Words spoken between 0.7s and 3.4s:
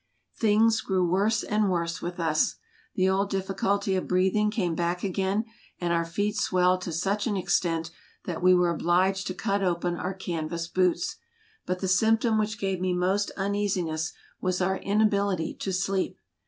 grew worse and worse with us; the old